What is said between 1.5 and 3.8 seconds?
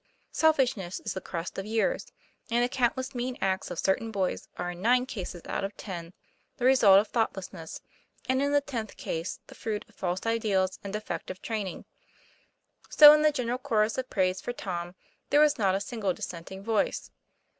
of years; and the countless mean acts of